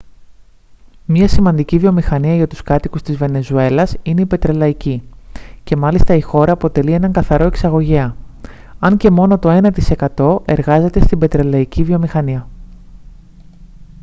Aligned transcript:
μια 1.05 1.27
σημαντική 1.27 1.77
βιομηχανία 1.77 2.35
για 2.35 2.47
τους 2.47 2.61
κατοίκους 2.61 3.01
της 3.01 3.17
βενεζουέλας 3.17 3.95
είναι 4.03 4.21
η 4.21 4.25
πετρελαϊκή 4.25 5.03
και 5.63 5.75
μάλιστα 5.75 6.15
η 6.15 6.21
χώρα 6.21 6.51
αποτελεί 6.51 6.91
έναν 6.91 7.11
καθαρό 7.11 7.45
εξαγωγέα 7.45 8.15
αν 8.79 8.97
και 8.97 9.11
μόνο 9.11 9.37
το 9.39 9.49
ένα 9.49 9.71
τοις 9.71 9.89
εκατό 9.89 10.41
εργάζεται 10.45 11.01
στην 11.01 11.19
πετρελαϊκή 11.19 11.83
βιομηχανία 11.83 12.47